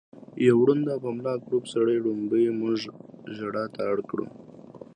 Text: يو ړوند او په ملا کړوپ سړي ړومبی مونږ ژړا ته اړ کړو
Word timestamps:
يو 0.47 0.55
ړوند 0.65 0.85
او 0.93 0.99
په 1.05 1.09
ملا 1.17 1.35
کړوپ 1.45 1.63
سړي 1.73 1.97
ړومبی 2.05 2.45
مونږ 2.59 2.77
ژړا 3.35 3.65
ته 3.73 3.81
اړ 3.91 3.97
کړو 4.09 4.25